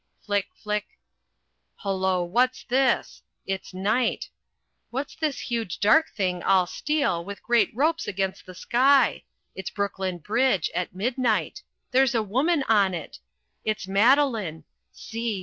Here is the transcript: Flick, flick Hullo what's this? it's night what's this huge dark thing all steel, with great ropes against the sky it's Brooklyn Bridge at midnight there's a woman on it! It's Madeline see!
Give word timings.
Flick, 0.25 0.47
flick 0.55 0.97
Hullo 1.83 2.23
what's 2.23 2.63
this? 2.63 3.21
it's 3.45 3.71
night 3.71 4.31
what's 4.89 5.13
this 5.15 5.37
huge 5.41 5.79
dark 5.79 6.09
thing 6.09 6.41
all 6.41 6.65
steel, 6.65 7.23
with 7.23 7.43
great 7.43 7.69
ropes 7.75 8.07
against 8.07 8.47
the 8.47 8.55
sky 8.55 9.25
it's 9.53 9.69
Brooklyn 9.69 10.17
Bridge 10.17 10.71
at 10.73 10.95
midnight 10.95 11.61
there's 11.91 12.15
a 12.15 12.23
woman 12.23 12.63
on 12.67 12.95
it! 12.95 13.19
It's 13.63 13.87
Madeline 13.87 14.63
see! 14.91 15.39